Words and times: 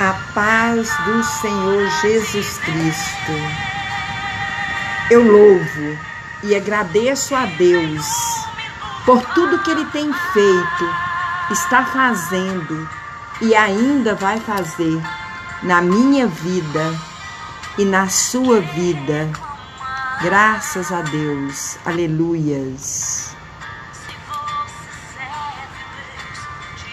A 0.00 0.14
paz 0.32 0.88
do 1.04 1.22
Senhor 1.22 1.86
Jesus 2.00 2.56
Cristo. 2.56 3.32
Eu 5.10 5.30
louvo 5.30 5.98
e 6.42 6.56
agradeço 6.56 7.34
a 7.34 7.44
Deus 7.44 8.06
por 9.04 9.20
tudo 9.34 9.62
que 9.62 9.70
Ele 9.70 9.84
tem 9.90 10.10
feito, 10.32 10.94
está 11.50 11.84
fazendo 11.84 12.88
e 13.42 13.54
ainda 13.54 14.14
vai 14.14 14.40
fazer 14.40 15.02
na 15.62 15.82
minha 15.82 16.26
vida 16.26 16.98
e 17.76 17.84
na 17.84 18.08
sua 18.08 18.62
vida. 18.62 19.30
Graças 20.22 20.90
a 20.90 21.02
Deus. 21.02 21.76
Aleluias. 21.84 23.36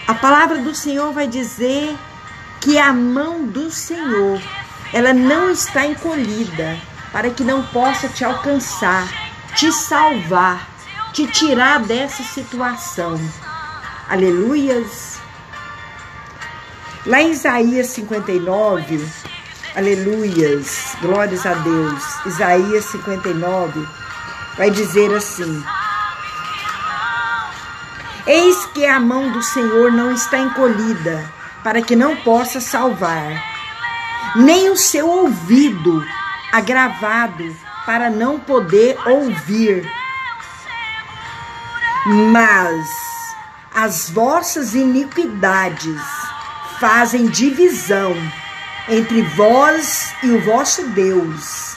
A 0.06 0.12
palavra 0.12 0.58
do 0.58 0.74
Senhor 0.74 1.10
vai 1.14 1.26
dizer 1.26 1.96
que 2.60 2.78
a 2.78 2.92
mão 2.92 3.46
do 3.46 3.70
Senhor, 3.70 4.40
ela 4.92 5.12
não 5.12 5.50
está 5.50 5.86
encolhida 5.86 6.78
para 7.12 7.30
que 7.30 7.44
não 7.44 7.62
possa 7.66 8.08
te 8.08 8.24
alcançar, 8.24 9.08
te 9.54 9.72
salvar, 9.72 10.68
te 11.12 11.26
tirar 11.26 11.80
dessa 11.80 12.22
situação. 12.22 13.18
Aleluias. 14.08 15.18
Lá 17.06 17.22
em 17.22 17.30
Isaías 17.30 17.86
59, 17.88 19.08
aleluias, 19.74 20.96
glórias 21.00 21.46
a 21.46 21.54
Deus. 21.54 22.02
Isaías 22.26 22.84
59 22.86 23.86
vai 24.56 24.70
dizer 24.70 25.14
assim: 25.14 25.64
Eis 28.26 28.66
que 28.74 28.84
a 28.84 29.00
mão 29.00 29.30
do 29.30 29.42
Senhor 29.42 29.92
não 29.92 30.12
está 30.12 30.38
encolhida 30.38 31.37
para 31.68 31.82
que 31.82 31.94
não 31.94 32.16
possa 32.16 32.62
salvar, 32.62 33.44
nem 34.36 34.70
o 34.70 34.76
seu 34.78 35.06
ouvido 35.06 36.02
agravado 36.50 37.54
para 37.84 38.08
não 38.08 38.40
poder 38.40 38.96
ouvir. 39.06 39.86
Mas 42.32 42.88
as 43.74 44.08
vossas 44.08 44.74
iniquidades 44.74 46.00
fazem 46.80 47.26
divisão 47.26 48.14
entre 48.88 49.20
vós 49.36 50.14
e 50.22 50.30
o 50.30 50.40
vosso 50.46 50.86
Deus, 50.86 51.76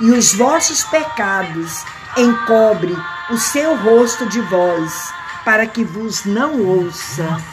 e 0.00 0.12
os 0.12 0.32
vossos 0.34 0.84
pecados 0.84 1.84
encobre 2.16 2.96
o 3.28 3.36
seu 3.36 3.74
rosto 3.74 4.24
de 4.28 4.40
vós, 4.42 5.12
para 5.44 5.66
que 5.66 5.82
vos 5.82 6.24
não 6.24 6.60
ouça. 6.60 7.51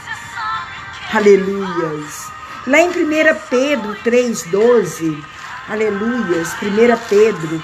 Aleluias. 1.11 2.31
Lá 2.67 2.81
em 2.81 2.89
1 2.89 2.93
Pedro 3.49 3.95
3,12, 4.05 5.23
aleluias, 5.67 6.53
1 6.61 7.07
Pedro 7.09 7.63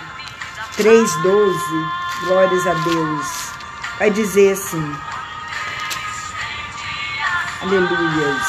3,12, 0.76 1.56
glórias 2.26 2.66
a 2.66 2.74
Deus, 2.74 3.28
vai 4.00 4.10
dizer 4.10 4.54
assim, 4.54 4.96
aleluias. 7.62 8.48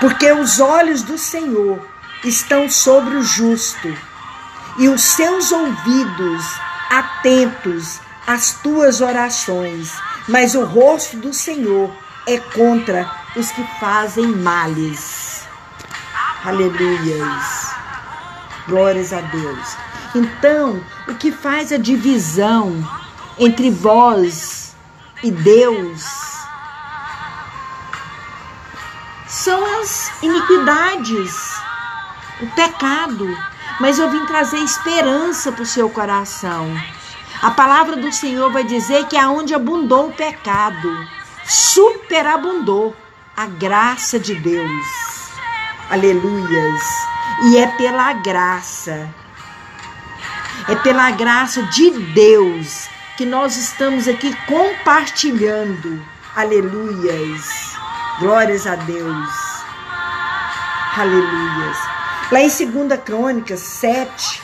Porque 0.00 0.32
os 0.32 0.58
olhos 0.58 1.02
do 1.02 1.18
Senhor 1.18 1.86
estão 2.24 2.70
sobre 2.70 3.14
o 3.14 3.22
justo, 3.22 3.94
e 4.78 4.88
os 4.88 5.02
seus 5.02 5.52
ouvidos 5.52 6.44
atentos 6.88 8.00
às 8.26 8.54
tuas 8.62 9.02
orações, 9.02 9.92
mas 10.26 10.54
o 10.54 10.64
rosto 10.64 11.18
do 11.18 11.34
Senhor 11.34 11.92
é 12.28 12.38
contra 12.38 13.10
os 13.34 13.50
que 13.50 13.64
fazem 13.80 14.26
males. 14.26 15.48
Aleluias. 16.44 17.74
Glórias 18.68 19.14
a 19.14 19.22
Deus. 19.22 19.76
Então, 20.14 20.84
o 21.08 21.14
que 21.14 21.32
faz 21.32 21.72
a 21.72 21.78
divisão 21.78 22.86
entre 23.38 23.70
vós 23.70 24.76
e 25.22 25.30
Deus 25.30 26.04
são 29.26 29.80
as 29.80 30.12
iniquidades, 30.22 31.34
o 32.42 32.46
pecado. 32.48 33.26
Mas 33.80 33.98
eu 33.98 34.10
vim 34.10 34.26
trazer 34.26 34.58
esperança 34.58 35.50
para 35.50 35.62
o 35.62 35.66
seu 35.66 35.88
coração. 35.88 36.70
A 37.40 37.52
palavra 37.52 37.96
do 37.96 38.12
Senhor 38.12 38.52
vai 38.52 38.64
dizer 38.64 39.06
que 39.06 39.16
aonde 39.16 39.54
abundou 39.54 40.08
o 40.08 40.12
pecado, 40.12 40.90
superabundou 41.48 42.94
a 43.36 43.46
graça 43.46 44.18
de 44.18 44.34
Deus. 44.34 44.86
Aleluias. 45.90 46.82
E 47.46 47.58
é 47.58 47.66
pela 47.68 48.12
graça, 48.14 49.08
é 50.68 50.74
pela 50.76 51.10
graça 51.12 51.62
de 51.62 51.90
Deus 51.90 52.88
que 53.16 53.24
nós 53.24 53.56
estamos 53.56 54.06
aqui 54.06 54.36
compartilhando. 54.46 56.04
Aleluias. 56.36 57.76
Glórias 58.18 58.66
a 58.66 58.74
Deus. 58.74 59.28
Aleluias. 60.96 61.78
Lá 62.30 62.40
em 62.40 62.48
2 62.48 63.00
Crônicas 63.04 63.60
7, 63.60 64.42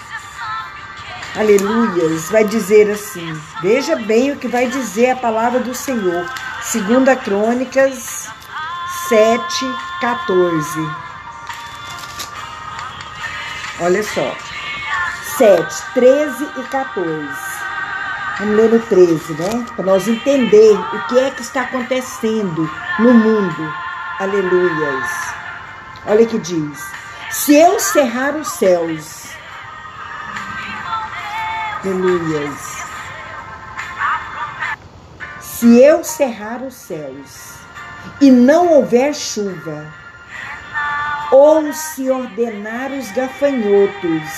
aleluias, 1.37 2.31
vai 2.31 2.45
dizer 2.45 2.91
assim: 2.91 3.39
veja 3.61 3.97
bem 3.97 4.31
o 4.31 4.37
que 4.37 4.49
vai 4.49 4.69
dizer 4.69 5.11
a 5.11 5.17
palavra 5.17 5.61
do 5.61 5.75
Senhor. 5.75 6.27
2 6.73 7.23
Crônicas 7.23 8.29
7, 9.09 9.41
14. 10.01 10.91
Olha 13.81 14.03
só. 14.03 14.35
7, 15.37 15.85
13 15.95 16.45
e 16.57 16.63
14. 16.65 17.29
Vamos 18.39 18.57
ler 18.57 18.71
no 18.71 18.81
13, 18.81 19.33
né? 19.35 19.67
Para 19.77 19.85
nós 19.85 20.09
entender 20.09 20.73
o 20.73 21.07
que 21.07 21.19
é 21.19 21.31
que 21.31 21.43
está 21.43 21.63
acontecendo 21.63 22.71
no 22.99 23.13
mundo. 23.13 23.75
Aleluias. 24.19 25.11
Olha 26.07 26.27
que 26.27 26.39
diz: 26.39 26.83
Se 27.31 27.55
eu 27.55 27.79
cerrar 27.79 28.35
os 28.37 28.49
céus, 28.49 29.29
aleluias. 31.85 32.74
Se 35.65 35.81
eu 35.81 36.05
cerrar 36.05 36.61
os 36.61 36.75
céus 36.75 37.55
e 38.21 38.31
não 38.31 38.75
houver 38.75 39.15
chuva, 39.15 39.87
ou 41.33 41.73
se 41.73 42.11
ordenar 42.11 42.93
os 42.93 43.11
gafanhotos 43.13 44.29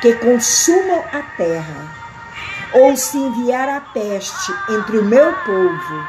que 0.00 0.12
consumam 0.14 1.04
a 1.12 1.22
terra, 1.36 1.94
ou 2.74 2.96
se 2.96 3.16
enviar 3.16 3.68
a 3.68 3.80
peste 3.80 4.52
entre 4.70 4.98
o 4.98 5.04
meu 5.04 5.32
povo, 5.44 6.08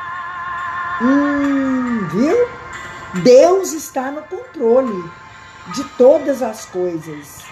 hum, 1.04 2.08
viu? 2.08 2.48
Deus 3.22 3.74
está 3.74 4.10
no 4.10 4.24
controle 4.24 5.08
de 5.68 5.84
todas 6.00 6.42
as 6.42 6.66
coisas. 6.66 7.46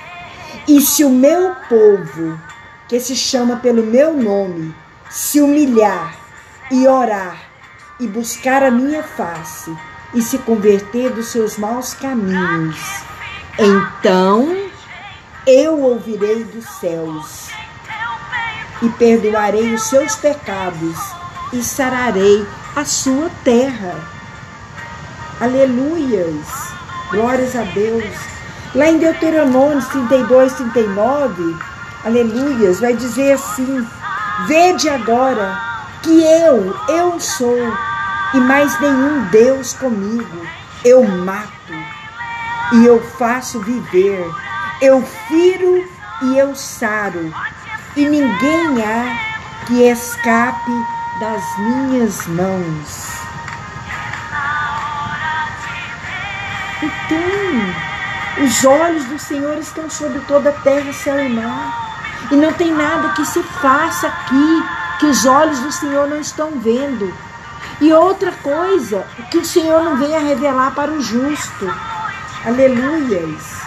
E 0.68 0.82
se 0.82 1.04
o 1.04 1.10
meu 1.12 1.56
povo, 1.70 2.42
que 2.88 3.00
se 3.00 3.16
chama 3.16 3.58
pelo 3.58 3.84
meu 3.84 4.12
nome, 4.12 4.74
se 5.12 5.40
humilhar 5.40 6.21
e 6.72 6.88
orar 6.88 7.38
e 8.00 8.08
buscar 8.08 8.64
a 8.64 8.72
minha 8.72 9.04
face 9.04 9.76
e 10.14 10.22
se 10.22 10.38
converter 10.40 11.12
dos 11.12 11.28
seus 11.28 11.58
maus 11.58 11.94
caminhos, 11.94 12.80
então 13.60 14.58
eu 15.46 15.80
ouvirei 15.80 16.44
dos 16.46 16.66
céus 16.80 17.50
e 18.82 18.90
perdoarei 18.90 19.74
os 19.74 19.84
seus 19.84 20.16
pecados 20.16 20.98
e 21.54 21.62
sararei 21.62 22.46
a 22.76 22.86
sua 22.86 23.30
terra. 23.44 24.00
Aleluias! 25.40 26.72
Glórias 27.12 27.56
a 27.56 27.64
Deus. 27.64 28.06
Lá 28.74 28.88
em 28.88 28.98
Deuteronômio 28.98 29.86
32, 29.86 30.54
39, 30.54 31.56
aleluias, 32.06 32.80
vai 32.80 32.96
dizer 32.96 33.34
assim: 33.34 33.86
Vede 34.48 34.88
agora 34.88 35.71
que 36.02 36.24
eu, 36.24 36.76
eu 36.90 37.20
sou, 37.20 37.58
e 38.34 38.40
mais 38.40 38.80
nenhum 38.80 39.26
Deus 39.26 39.74
comigo. 39.74 40.48
Eu 40.84 41.04
mato 41.04 41.74
e 42.74 42.86
eu 42.86 43.00
faço 43.18 43.60
viver, 43.60 44.26
eu 44.82 45.02
firo 45.28 45.88
e 46.24 46.38
eu 46.38 46.56
saro, 46.56 47.32
e 47.96 48.06
ninguém 48.08 48.84
há 48.84 49.66
que 49.68 49.84
escape 49.84 50.72
das 51.20 51.58
minhas 51.60 52.26
mãos. 52.28 53.12
Então, 56.82 58.44
os 58.44 58.66
olhos 58.66 59.06
do 59.06 59.20
Senhor 59.20 59.58
estão 59.58 59.90
sobre 59.90 60.20
toda 60.22 60.50
a 60.50 60.54
terra, 60.54 60.92
céu 60.94 61.20
e 61.20 61.30
mar. 61.30 61.92
E 62.32 62.36
não 62.36 62.54
tem 62.54 62.74
nada 62.74 63.10
que 63.10 63.26
se 63.26 63.44
faça 63.44 64.08
aqui 64.08 64.64
que 65.00 65.06
os 65.06 65.26
olhos 65.26 65.60
do 65.60 65.72
Senhor 65.72 66.08
não 66.08 66.20
estão 66.20 66.52
vendo. 66.60 67.14
E 67.80 67.92
outra 67.92 68.32
coisa, 68.44 69.06
que 69.30 69.40
o 69.40 69.46
Senhor 69.46 69.84
não 69.84 69.98
venha 69.98 70.20
revelar 70.20 70.74
para 70.76 70.92
o 70.92 71.02
justo. 71.02 71.74
Aleluias. 72.46 73.62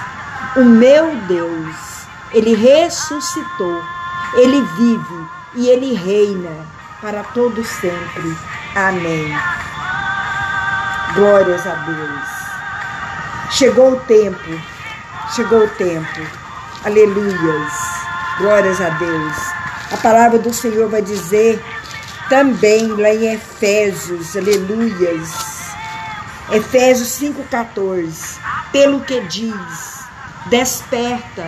O 0.56 0.64
meu 0.64 1.16
Deus, 1.26 2.06
ele 2.32 2.54
ressuscitou, 2.54 3.82
ele 4.34 4.62
vive 4.76 5.28
e 5.54 5.68
ele 5.68 5.94
reina 5.94 6.64
para 7.00 7.24
todo 7.24 7.64
sempre. 7.64 8.36
Amém. 8.74 9.36
Glórias 11.14 11.66
a 11.66 11.74
Deus. 11.74 12.44
Chegou 13.50 13.92
o 13.92 14.00
tempo. 14.00 14.60
Chegou 15.34 15.64
o 15.64 15.68
tempo. 15.70 16.20
Aleluias. 16.84 17.72
Glórias 18.38 18.80
a 18.80 18.90
Deus. 18.90 19.53
A 19.94 19.96
palavra 19.96 20.40
do 20.40 20.52
Senhor 20.52 20.90
vai 20.90 21.00
dizer 21.00 21.64
também 22.28 22.88
lá 22.88 23.10
em 23.10 23.32
Efésios, 23.32 24.36
aleluias. 24.36 25.30
Efésios 26.50 27.10
5,14. 27.10 28.40
Pelo 28.72 29.02
que 29.02 29.20
diz: 29.20 30.00
Desperta, 30.46 31.46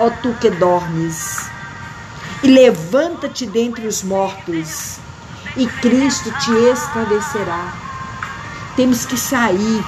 ó 0.00 0.10
tu 0.10 0.34
que 0.40 0.50
dormes, 0.50 1.48
e 2.42 2.48
levanta-te 2.48 3.46
dentre 3.46 3.86
os 3.86 4.02
mortos, 4.02 4.98
e 5.56 5.64
Cristo 5.64 6.32
te 6.40 6.50
esclarecerá. 6.72 7.74
Temos 8.74 9.06
que 9.06 9.16
sair 9.16 9.84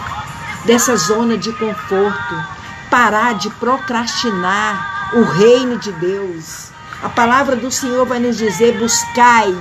dessa 0.65 0.97
zona 0.97 1.37
de 1.37 1.53
conforto, 1.55 2.45
parar 2.89 3.35
de 3.35 3.51
procrastinar 3.51 5.11
o 5.13 5.25
reino 5.25 5.77
de 5.77 5.91
Deus. 5.91 6.76
A 7.03 7.09
palavra 7.11 7.57
do 7.57 7.71
Senhor 7.71 8.07
vai 8.07 8.19
nos 8.19 8.39
dizer: 8.39 8.79
buscai 8.79 9.55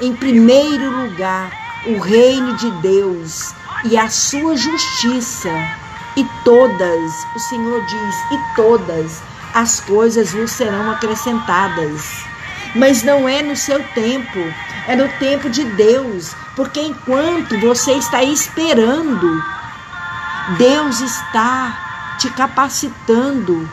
em 0.00 0.14
primeiro 0.14 0.90
lugar 1.02 1.50
o 1.86 1.98
reino 1.98 2.56
de 2.56 2.70
Deus 2.82 3.54
e 3.84 3.96
a 3.96 4.08
sua 4.08 4.56
justiça, 4.56 5.50
e 6.16 6.24
todas, 6.44 7.12
o 7.36 7.38
Senhor 7.38 7.80
diz, 7.86 8.14
e 8.32 8.56
todas 8.56 9.22
as 9.54 9.80
coisas 9.80 10.32
vos 10.32 10.50
serão 10.50 10.90
acrescentadas. 10.90 12.02
Mas 12.74 13.02
não 13.02 13.28
é 13.28 13.40
no 13.40 13.56
seu 13.56 13.82
tempo, 13.94 14.38
é 14.88 14.96
no 14.96 15.08
tempo 15.18 15.48
de 15.48 15.64
Deus, 15.64 16.34
porque 16.56 16.80
enquanto 16.80 17.58
você 17.60 17.92
está 17.92 18.22
esperando, 18.22 19.42
Deus 20.58 21.00
está 21.00 22.16
te 22.18 22.28
capacitando, 22.30 23.68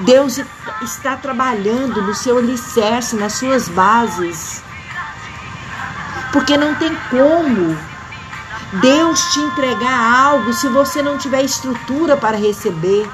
Deus 0.00 0.38
está 0.82 1.16
trabalhando 1.16 2.02
no 2.02 2.14
seu 2.14 2.38
alicerce, 2.38 3.16
nas 3.16 3.34
suas 3.34 3.68
bases. 3.68 4.62
Porque 6.32 6.56
não 6.56 6.74
tem 6.74 6.94
como 7.08 7.76
Deus 8.74 9.20
te 9.32 9.40
entregar 9.40 10.26
algo 10.26 10.52
se 10.52 10.68
você 10.68 11.02
não 11.02 11.16
tiver 11.16 11.42
estrutura 11.42 12.16
para 12.16 12.36
receber. 12.36 13.08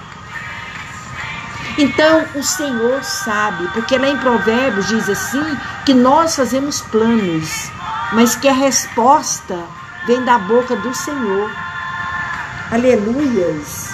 Então 1.78 2.24
o 2.34 2.42
Senhor 2.42 3.02
sabe, 3.02 3.68
porque 3.68 3.96
lá 3.96 4.08
em 4.08 4.18
Provérbios 4.18 4.88
diz 4.88 5.08
assim 5.08 5.56
que 5.86 5.94
nós 5.94 6.36
fazemos 6.36 6.82
planos, 6.82 7.70
mas 8.12 8.34
que 8.34 8.48
a 8.48 8.52
resposta 8.52 9.58
vem 10.06 10.22
da 10.24 10.38
boca 10.38 10.76
do 10.76 10.92
Senhor. 10.94 11.50
Aleluias. 12.70 13.90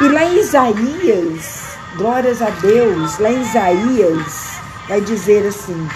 E 0.00 0.08
lá 0.08 0.24
em 0.24 0.38
Isaías, 0.38 1.61
glórias 1.96 2.40
a 2.40 2.50
Deus, 2.50 3.18
lá 3.18 3.30
em 3.30 3.42
Isaías 3.42 4.60
vai 4.88 5.00
dizer 5.00 5.46
assim: 5.46 5.88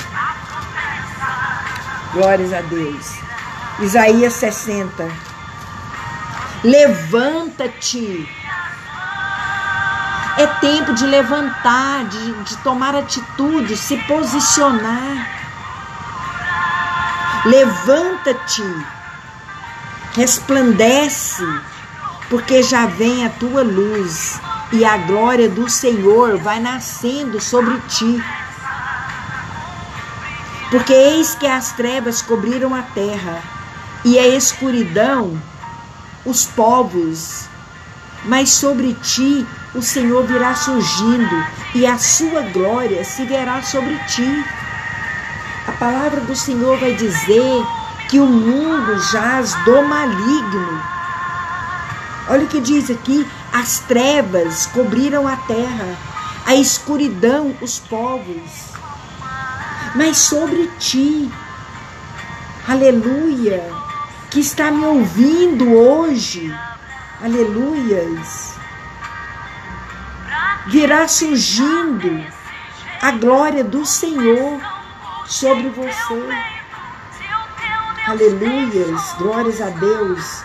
Glórias 2.13 2.53
a 2.53 2.61
Deus. 2.63 3.19
Isaías 3.81 4.33
60. 4.35 5.09
Levanta-te. 6.65 8.29
É 10.39 10.47
tempo 10.61 10.93
de 10.93 11.07
levantar, 11.07 12.05
de, 12.05 12.33
de 12.45 12.57
tomar 12.59 12.95
atitude, 12.95 13.77
se 13.77 13.97
posicionar. 14.05 15.35
Levanta-te, 17.47 18.87
resplandece, 20.15 21.45
porque 22.29 22.63
já 22.63 22.87
vem 22.87 23.25
a 23.25 23.31
tua 23.31 23.63
luz 23.63 24.41
e 24.73 24.85
a 24.85 24.97
glória 24.97 25.49
do 25.49 25.69
Senhor 25.69 26.39
vai 26.39 26.61
nascendo 26.61 27.41
sobre 27.41 27.79
ti. 27.89 28.23
Porque 30.71 30.93
eis 30.93 31.35
que 31.35 31.47
as 31.47 31.73
trevas 31.73 32.21
cobriram 32.21 32.75
a 32.75 32.83
terra 32.83 33.43
e 34.05 34.19
a 34.19 34.27
escuridão 34.27 35.41
os 36.25 36.45
povos. 36.45 37.45
Mas 38.25 38.51
sobre 38.51 38.95
ti 38.95 39.47
o 39.75 39.83
Senhor 39.83 40.25
virá 40.27 40.55
surgindo 40.55 41.47
e 41.75 41.87
a 41.87 41.99
sua 41.99 42.43
glória 42.43 43.05
se 43.05 43.25
verá 43.25 43.63
sobre 43.63 43.97
ti. 44.09 44.45
A 45.69 45.73
palavra 45.73 46.21
do 46.23 46.35
Senhor 46.35 46.79
vai 46.79 46.95
dizer 46.95 47.65
que 48.09 48.19
o 48.19 48.27
mundo 48.27 48.99
jaz 49.13 49.55
do 49.65 49.83
maligno. 49.83 50.83
Olha 52.29 52.45
o 52.45 52.49
que 52.49 52.61
diz 52.61 52.91
aqui: 52.91 53.27
as 53.59 53.81
trevas 53.81 54.67
cobriram 54.67 55.27
a 55.27 55.37
terra, 55.37 55.97
a 56.45 56.55
escuridão 56.55 57.55
os 57.61 57.79
povos 57.79 58.77
mas 59.97 60.19
sobre 60.19 60.69
ti. 60.79 61.31
Aleluia. 62.69 63.73
Que 64.31 64.41
está 64.41 64.71
me 64.71 64.85
ouvindo 64.85 65.73
hoje. 65.73 66.55
Aleluias. 67.23 68.55
Virá 70.67 71.09
surgindo 71.09 72.25
a 73.01 73.11
glória 73.13 73.65
do 73.65 73.87
Senhor 73.87 74.61
sobre 75.27 75.69
você. 75.71 76.29
Aleluias. 78.07 79.15
Glórias 79.19 79.63
a 79.63 79.71
Deus. 79.71 80.43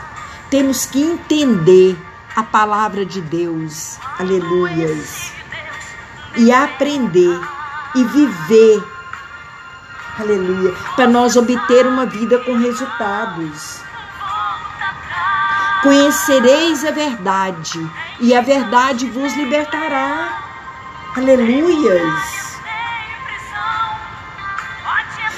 Temos 0.50 0.86
que 0.86 1.02
entender 1.02 1.98
a 2.36 2.44
palavra 2.44 3.06
de 3.06 3.22
Deus. 3.22 3.98
Aleluias. 4.20 5.32
E 6.38 6.52
aprender 6.52 7.40
e 7.96 8.04
viver 8.04 8.84
Aleluia. 10.20 10.74
Para 10.96 11.08
nós 11.08 11.36
obter 11.36 11.88
uma 11.88 12.06
vida 12.06 12.38
com 12.40 12.58
resultados. 12.58 13.82
Conhecereis 15.82 16.86
a 16.86 16.92
verdade, 16.92 17.90
e 18.20 18.36
a 18.36 18.42
verdade 18.42 19.10
vos 19.10 19.34
libertará. 19.36 20.44
Aleluias. 21.18 22.60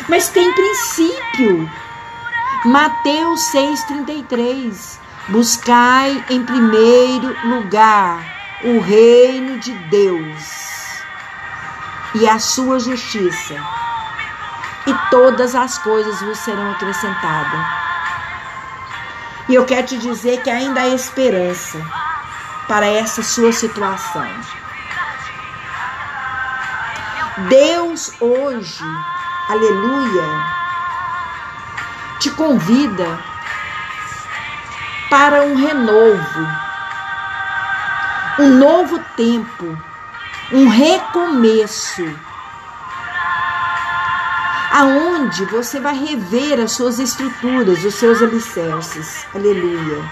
Mas 0.10 0.28
tem 0.30 0.52
princípio. 0.52 1.72
Mateus 2.66 3.42
6,33. 3.54 5.03
Buscai 5.30 6.26
em 6.30 6.44
primeiro 6.44 7.48
lugar 7.48 8.22
o 8.64 8.82
reino 8.82 9.58
de 9.58 9.74
Deus 9.74 10.44
e 12.16 12.28
a 12.28 12.40
sua 12.40 12.78
justiça 12.78 13.56
e 14.86 14.94
todas 15.10 15.56
as 15.56 15.78
coisas 15.78 16.22
vos 16.22 16.38
serão 16.40 16.72
acrescentadas. 16.72 17.66
E 19.48 19.56
eu 19.56 19.66
quero 19.66 19.88
te 19.88 19.98
dizer 19.98 20.42
que 20.42 20.50
ainda 20.50 20.82
há 20.82 20.90
esperança 20.90 21.82
para 22.68 22.86
essa 22.86 23.24
sua 23.24 23.54
situação. 23.54 24.28
Deus 27.50 28.12
hoje, 28.20 28.84
aleluia, 29.50 30.46
te 32.20 32.30
convida 32.32 33.33
para 35.14 35.44
um 35.44 35.54
renovo, 35.54 36.48
um 38.40 38.50
novo 38.50 38.98
tempo, 39.16 39.78
um 40.52 40.68
recomeço 40.68 42.04
aonde 44.72 45.46
você 45.46 45.80
vai 45.80 45.96
rever 45.96 46.60
as 46.60 46.72
suas 46.72 46.98
estruturas, 46.98 47.84
os 47.84 47.94
seus 47.94 48.24
alicerces. 48.24 49.28
Aleluia. 49.36 50.04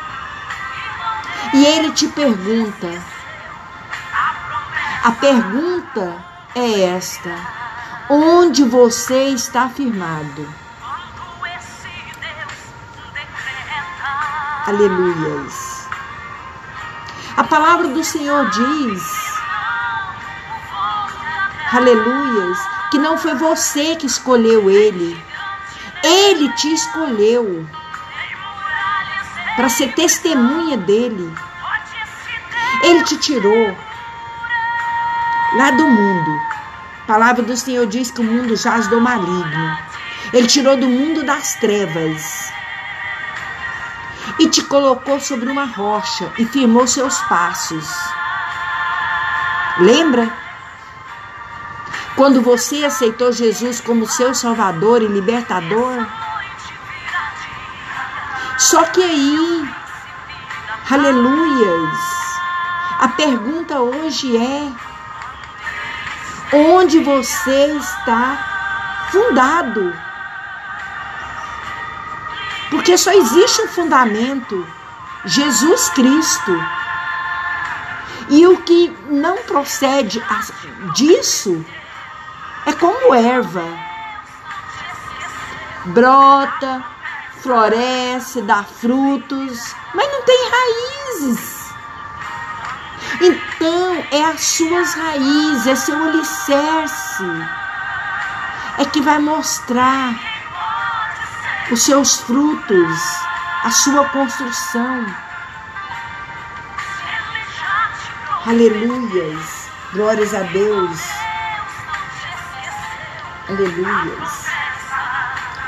E 1.56 1.66
ele 1.66 1.92
te 1.94 2.08
pergunta. 2.10 2.88
A 5.04 5.12
pergunta 5.14 6.24
é 6.54 6.82
esta: 6.96 7.36
onde 8.08 8.64
você 8.64 9.30
está 9.30 9.68
firmado? 9.68 10.61
Aleluias. 14.68 15.90
A 17.36 17.44
palavra 17.44 17.88
do 17.88 18.04
Senhor 18.04 18.48
diz, 18.52 19.02
aleluias, 21.74 22.60
que 22.92 23.00
não 23.00 23.18
foi 23.18 23.34
você 23.34 23.96
que 23.96 24.06
escolheu 24.06 24.70
ele. 24.70 25.20
Ele 26.04 26.50
te 26.54 26.72
escolheu 26.74 27.68
para 29.56 29.68
ser 29.68 29.94
testemunha 29.94 30.78
dele. 30.78 31.34
Ele 32.84 33.04
te 33.04 33.18
tirou 33.18 33.76
lá 35.56 35.72
do 35.72 35.88
mundo. 35.88 36.40
A 37.04 37.08
palavra 37.08 37.42
do 37.42 37.58
Senhor 37.58 37.88
diz 37.88 38.12
que 38.12 38.22
o 38.22 38.24
mundo 38.24 38.56
jaz 38.56 38.88
do 38.88 39.02
maligno. 39.02 39.78
Ele 40.32 40.48
tirou 40.48 40.78
do 40.78 40.88
mundo 40.88 41.24
das 41.24 41.56
trevas 41.56 42.52
e 44.42 44.50
te 44.50 44.64
colocou 44.64 45.20
sobre 45.20 45.52
uma 45.52 45.66
rocha 45.66 46.34
e 46.40 46.46
firmou 46.46 46.88
seus 46.88 47.20
passos. 47.22 47.88
Lembra? 49.78 50.36
Quando 52.16 52.42
você 52.42 52.84
aceitou 52.84 53.32
Jesus 53.32 53.80
como 53.80 54.08
seu 54.08 54.34
Salvador 54.34 55.04
e 55.04 55.08
libertador? 55.08 56.08
Só 58.58 58.84
que 58.86 59.04
aí, 59.04 59.70
aleluias, 60.90 62.00
a 63.00 63.10
pergunta 63.10 63.80
hoje 63.80 64.38
é: 64.38 64.72
onde 66.52 66.98
você 66.98 67.78
está 67.78 69.08
fundado? 69.12 70.11
Porque 72.72 72.98
só 72.98 73.12
existe 73.12 73.62
um 73.62 73.68
fundamento: 73.68 74.66
Jesus 75.26 75.90
Cristo. 75.90 76.82
E 78.30 78.48
o 78.48 78.62
que 78.62 78.88
não 79.10 79.38
procede 79.44 80.24
disso 80.96 81.66
é 82.66 82.72
como 82.72 83.14
erva. 83.14 83.66
Brota, 85.88 86.84
floresce, 87.42 88.42
dá 88.44 88.64
frutos, 88.64 89.76
mas 89.94 90.10
não 90.10 90.22
tem 90.24 90.50
raízes. 90.50 91.62
Então, 93.20 94.06
é 94.12 94.24
as 94.24 94.42
suas 94.42 94.94
raízes, 94.94 95.68
é 95.68 95.76
seu 95.76 96.02
alicerce, 96.02 97.26
é 98.78 98.86
que 98.86 99.02
vai 99.02 99.20
mostrar 99.20 100.31
os 101.72 101.84
seus 101.84 102.18
frutos, 102.18 103.00
a 103.64 103.72
sua 103.72 104.10
construção. 104.10 105.06
Aleluias, 108.46 109.70
glórias 109.94 110.34
a 110.34 110.42
Deus. 110.42 111.00
Aleluias. 113.48 114.46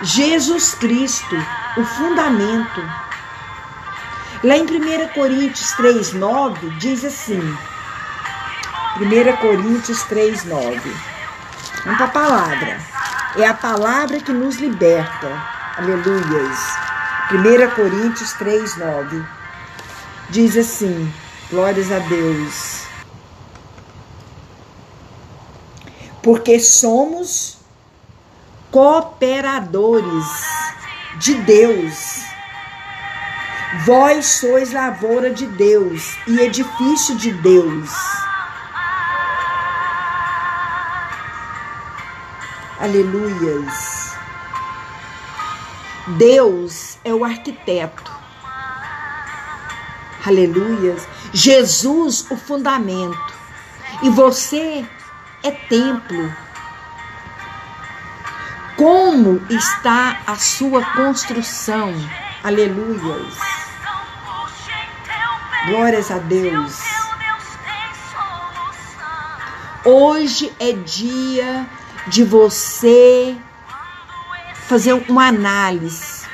Jesus 0.01 0.75
Cristo, 0.75 1.35
o 1.77 1.85
fundamento. 1.85 2.81
Lá 4.43 4.57
em 4.57 4.63
1 4.63 5.07
Coríntios 5.13 5.71
3, 5.71 6.13
9, 6.13 6.69
diz 6.71 7.05
assim. 7.05 7.57
1 8.97 9.37
Coríntios 9.37 10.03
3, 10.03 10.43
9. 10.43 10.95
Vamos 11.85 11.97
para 11.97 12.05
a 12.05 12.09
palavra. 12.09 12.79
É 13.37 13.47
a 13.47 13.53
palavra 13.53 14.19
que 14.19 14.33
nos 14.33 14.57
liberta. 14.57 15.52
Aleluias. 15.75 16.59
1 17.31 17.75
Coríntios 17.75 18.33
3, 18.33 18.77
9. 18.77 19.25
Diz 20.29 20.55
assim: 20.55 21.11
Glórias 21.49 21.91
a 21.91 21.97
Deus. 21.97 22.83
Porque 26.21 26.59
somos 26.59 27.57
cooperadores 28.69 30.25
de 31.17 31.33
Deus. 31.35 32.21
Vós 33.83 34.27
sois 34.27 34.71
lavoura 34.71 35.31
de 35.31 35.47
Deus 35.47 36.15
e 36.27 36.39
edifício 36.39 37.17
de 37.17 37.31
Deus. 37.31 37.89
Aleluias. 42.79 44.02
Deus 46.07 46.97
é 47.03 47.13
o 47.13 47.23
arquiteto. 47.23 48.11
Aleluias. 50.25 51.07
Jesus, 51.33 52.29
o 52.29 52.37
fundamento. 52.37 53.33
E 54.01 54.09
você 54.09 54.85
é 55.41 55.51
templo. 55.51 56.33
Como 58.75 59.41
está 59.49 60.21
a 60.27 60.35
sua 60.35 60.83
construção? 60.93 61.93
Aleluias. 62.43 63.35
Glórias 65.67 66.11
a 66.11 66.17
Deus. 66.17 66.79
Hoje 69.85 70.53
é 70.59 70.73
dia 70.73 71.65
de 72.07 72.23
você 72.23 73.37
fazer 74.67 74.93
uma 75.09 75.27
análise. 75.27 76.25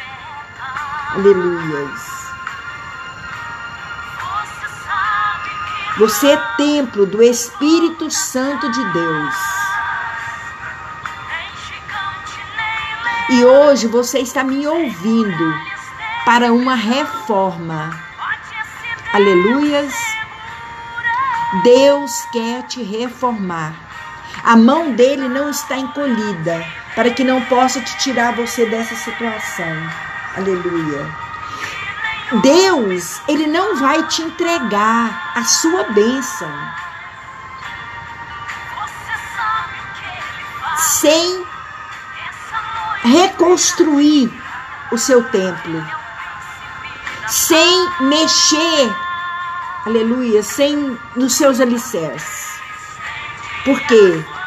Aleluias. 1.13 2.09
Você 5.97 6.27
é 6.27 6.37
templo 6.55 7.05
do 7.05 7.21
Espírito 7.21 8.09
Santo 8.09 8.71
de 8.71 8.93
Deus. 8.93 9.35
E 13.31 13.43
hoje 13.43 13.87
você 13.87 14.19
está 14.19 14.43
me 14.43 14.65
ouvindo 14.65 15.53
para 16.25 16.53
uma 16.53 16.75
reforma. 16.75 17.91
Aleluias. 19.13 19.93
Deus 21.63 22.11
quer 22.31 22.63
te 22.63 22.81
reformar. 22.81 23.73
A 24.43 24.55
mão 24.55 24.93
dele 24.93 25.27
não 25.27 25.49
está 25.49 25.77
encolhida 25.77 26.65
para 26.99 27.11
que 27.11 27.23
não 27.23 27.41
possa 27.45 27.79
te 27.79 27.97
tirar 27.99 28.35
você 28.35 28.65
dessa 28.65 28.93
situação. 28.93 29.89
Aleluia. 30.35 31.09
Deus, 32.41 33.21
ele 33.25 33.47
não 33.47 33.77
vai 33.77 34.05
te 34.07 34.21
entregar 34.21 35.31
a 35.33 35.41
sua 35.45 35.83
bênção 35.93 36.53
sem 40.99 41.45
reconstruir 43.05 44.29
o 44.91 44.97
seu 44.97 45.23
templo, 45.29 45.81
sem 47.29 47.89
mexer, 48.01 48.93
aleluia, 49.85 50.43
sem 50.43 50.99
nos 51.15 51.33
seus 51.33 51.61
alicerces. 51.61 52.59
Por 53.63 53.79
quê? 53.83 54.38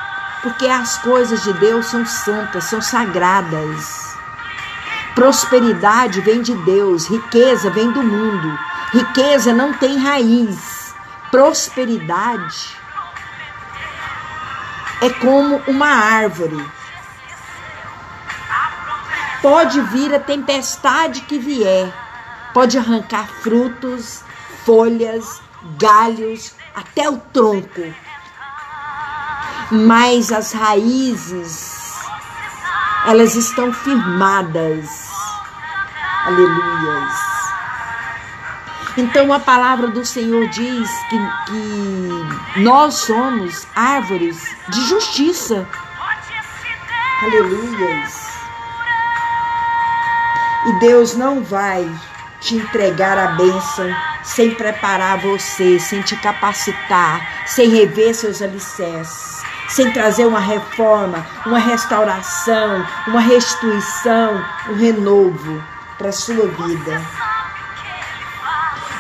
Porque 0.43 0.67
as 0.67 0.99
coisas 0.99 1.43
de 1.43 1.53
Deus 1.55 1.87
são 1.87 2.05
santas, 2.05 2.65
são 2.65 2.83
sagradas. 2.83 4.17
Prosperidade 5.15 6.21
vem 6.21 6.43
de 6.43 6.55
Deus, 6.65 7.07
riqueza 7.07 7.71
vem 7.71 7.93
do 7.93 8.03
mundo. 8.03 8.59
Riqueza 8.93 9.53
não 9.53 9.73
tem 9.73 9.97
raiz. 9.99 10.95
Prosperidade 11.31 12.77
é 15.01 15.11
como 15.11 15.63
uma 15.67 15.89
árvore. 15.89 16.65
Pode 19.41 19.81
vir 19.81 20.15
a 20.15 20.21
tempestade 20.21 21.23
que 21.23 21.39
vier, 21.39 21.93
pode 22.55 22.79
arrancar 22.79 23.27
frutos, 23.27 24.23
folhas, 24.65 25.41
galhos, 25.79 26.55
até 26.75 27.09
o 27.09 27.17
tronco 27.17 27.83
mas 29.73 30.31
as 30.31 30.53
raízes 30.53 31.73
elas 33.07 33.35
estão 33.35 33.73
firmadas. 33.73 35.11
Aleluias. 36.27 37.15
Então 38.99 39.33
a 39.33 39.41
palavra 39.41 39.89
do 39.89 40.05
Senhor 40.05 40.47
diz 40.49 40.91
que, 41.09 41.19
que 41.47 42.61
nós 42.61 42.95
somos 42.95 43.67
árvores 43.75 44.37
de 44.69 44.85
justiça. 44.85 45.67
Aleluias. 47.23 48.23
E 50.67 50.73
Deus 50.81 51.17
não 51.17 51.43
vai 51.43 51.91
te 52.43 52.57
entregar 52.57 53.17
a 53.17 53.29
bênção 53.33 53.97
sem 54.23 54.55
preparar 54.55 55.19
você, 55.19 55.81
sem 55.81 56.03
te 56.03 56.15
capacitar, 56.17 57.47
sem 57.47 57.71
rever 57.71 58.15
seus 58.15 58.43
alicerces 58.43 59.42
sem 59.73 59.93
trazer 59.93 60.27
uma 60.27 60.41
reforma, 60.41 61.27
uma 61.47 61.59
restauração, 61.59 62.87
uma 63.07 63.21
restituição, 63.21 64.45
um 64.69 64.75
renovo 64.77 65.63
para 65.99 66.11
a 66.11 66.13
sua 66.13 66.47
vida. 66.47 67.03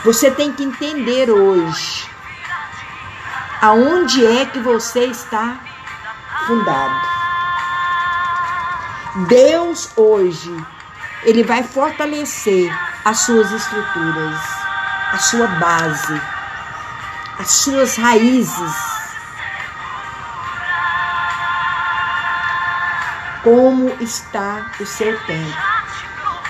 Você 0.04 0.30
tem 0.30 0.52
que 0.52 0.64
entender 0.64 1.30
hoje 1.30 2.10
aonde 3.60 4.26
é 4.26 4.46
que 4.46 4.58
você 4.58 5.04
está 5.04 5.56
fundado. 6.46 7.12
Deus 9.28 9.90
hoje, 9.96 10.52
ele 11.22 11.44
vai 11.44 11.62
fortalecer 11.62 12.72
as 13.04 13.20
suas 13.20 13.50
estruturas, 13.52 14.40
a 15.12 15.18
sua 15.18 15.46
base. 15.46 16.20
as 17.38 17.50
suas 17.50 17.96
raízes. 17.96 18.91
Como 23.42 23.88
está 24.00 24.70
o 24.78 24.86
seu 24.86 25.18
tempo? 25.26 25.56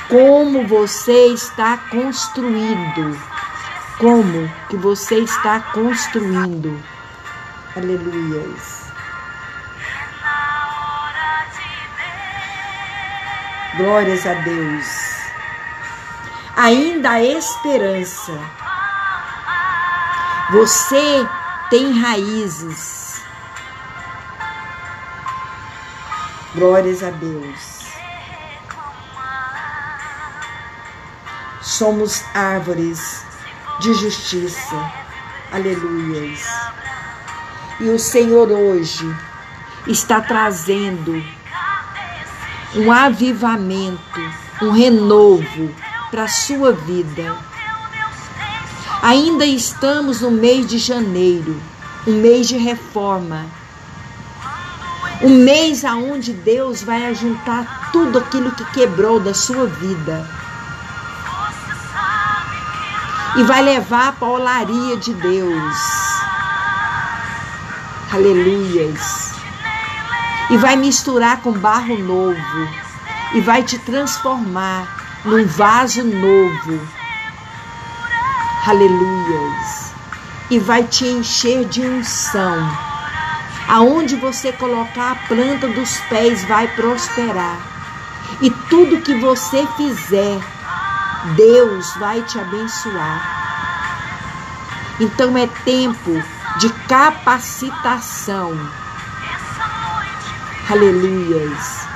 Como 0.09 0.69
você 0.69 1.29
está 1.29 1.79
construindo? 1.91 3.19
Como 3.99 4.53
que 4.69 4.77
você 4.77 5.21
está 5.21 5.61
construindo? 5.73 6.79
Aleluias. 7.75 8.83
Glórias 13.79 14.27
a 14.27 14.35
Deus. 14.35 14.87
Ainda 16.57 17.13
há 17.13 17.23
esperança. 17.23 18.39
Você 20.51 21.27
tem 21.71 21.99
raízes. 21.99 23.12
Glórias 26.55 27.03
a 27.03 27.09
Deus. 27.09 27.87
Somos 31.63 32.23
árvores 32.35 33.25
de 33.81 33.95
justiça. 33.95 34.93
Aleluias. 35.51 36.47
E 37.81 37.89
o 37.89 37.99
Senhor 37.99 38.51
hoje 38.51 39.03
está 39.87 40.21
trazendo 40.21 41.25
um 42.77 42.93
avivamento, 42.93 44.21
um 44.61 44.73
renovo 44.73 45.75
para 46.11 46.25
a 46.25 46.29
sua 46.29 46.73
vida. 46.73 47.35
Ainda 49.01 49.47
estamos 49.47 50.21
no 50.21 50.31
mês 50.31 50.67
de 50.67 50.77
janeiro, 50.77 51.59
um 52.07 52.21
mês 52.21 52.47
de 52.47 52.59
reforma. 52.59 53.47
Um 55.23 55.45
mês 55.45 55.85
aonde 55.85 56.33
Deus 56.33 56.83
vai 56.83 57.07
ajuntar 57.07 57.91
tudo 57.93 58.19
aquilo 58.19 58.51
que 58.51 58.65
quebrou 58.73 59.21
da 59.21 59.33
sua 59.33 59.67
vida. 59.67 60.29
E 63.37 63.45
vai 63.45 63.63
levar 63.63 64.17
para 64.17 64.27
a 64.27 64.33
olaria 64.33 64.97
de 64.97 65.15
Deus. 65.15 65.77
Aleluias. 68.13 69.33
E 70.51 70.57
vai 70.57 70.75
misturar 70.75 71.41
com 71.41 71.53
barro 71.53 71.97
novo. 71.99 72.69
E 73.33 73.41
vai 73.41 73.63
te 73.63 73.79
transformar 73.79 75.23
num 75.25 75.47
vaso 75.47 76.03
novo. 76.03 76.81
Aleluias. 78.67 79.93
E 80.51 80.59
vai 80.59 80.83
te 80.83 81.07
encher 81.07 81.65
de 81.67 81.81
unção. 81.81 82.92
Aonde 83.73 84.17
você 84.17 84.53
colocar 84.53 85.13
a 85.13 85.15
planta 85.15 85.67
dos 85.67 85.99
pés 86.11 86.45
vai 86.45 86.69
prosperar. 86.77 87.57
E 88.43 88.51
tudo 88.69 89.01
que 89.01 89.15
você 89.15 89.67
fizer, 89.79 90.39
Deus 91.37 91.97
vai 91.97 92.21
te 92.21 92.39
abençoar. 92.39 93.33
Então 95.01 95.39
é 95.39 95.47
tempo 95.65 96.23
de 96.59 96.69
capacitação. 96.87 98.53
Aleluias. 100.69 101.89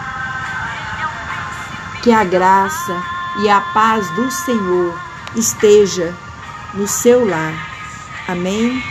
Que 2.03 2.11
a 2.11 2.25
graça 2.25 3.03
e 3.41 3.51
a 3.51 3.61
paz 3.61 4.09
do 4.13 4.31
Senhor 4.31 4.99
esteja 5.35 6.15
no 6.73 6.89
seu 6.89 7.29
lar. 7.29 7.53
Amém. 8.27 8.83